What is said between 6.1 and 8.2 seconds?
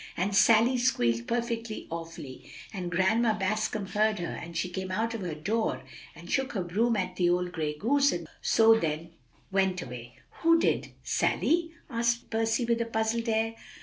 and shook her broom at the old gray goose,